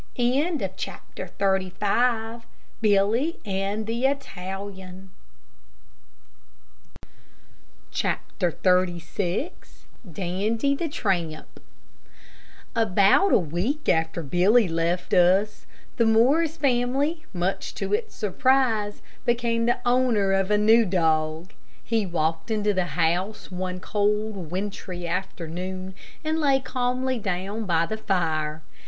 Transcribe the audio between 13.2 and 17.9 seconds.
a week after Billy left us, the Morris family, much